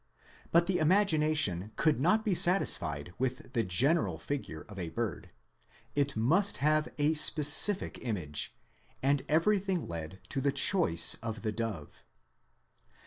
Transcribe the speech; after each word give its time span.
But 0.51 0.65
the 0.65 0.79
imagination 0.79 1.73
could 1.75 1.99
not 1.99 2.25
be 2.25 2.33
satisfied 2.33 3.13
with 3.19 3.53
the 3.53 3.61
general 3.61 4.17
figure 4.17 4.61
of 4.61 4.79
a 4.79 4.89
bird; 4.89 5.29
it 5.95 6.17
must 6.17 6.57
have 6.57 6.87
a 6.97 7.13
specific 7.13 7.99
image, 8.01 8.55
and 9.03 9.21
everything 9.29 9.87
led 9.87 10.19
to 10.29 10.41
the 10.41 10.51
choice 10.51 11.13
of 11.21 11.43
the 11.43 11.51
dove. 11.51 12.03